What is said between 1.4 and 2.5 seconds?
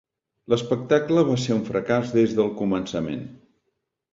ser un fracàs des